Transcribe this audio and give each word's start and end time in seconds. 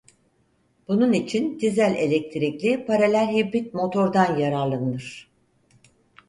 Bunun 0.87 1.13
için 1.13 1.59
dizel-elektrikli 1.59 2.85
paralel 2.85 3.31
hibrid 3.35 3.73
motordan 3.73 4.37
yararlanılır. 4.37 5.31